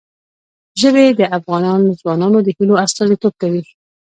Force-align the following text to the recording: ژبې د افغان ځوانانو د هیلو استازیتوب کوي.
ژبې 0.81 1.05
د 1.19 1.21
افغان 1.37 1.81
ځوانانو 1.99 2.39
د 2.45 2.47
هیلو 2.57 2.75
استازیتوب 2.85 3.33
کوي. 3.41 3.63